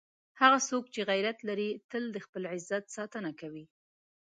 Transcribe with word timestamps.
هغه 0.41 0.59
څوک 0.69 0.83
چې 0.93 1.01
غیرت 1.09 1.37
لري، 1.49 1.69
تل 1.91 2.03
د 2.11 2.17
خپل 2.25 2.43
عزت 2.53 2.83
ساتنه 2.97 3.31
کوي. 3.39 3.65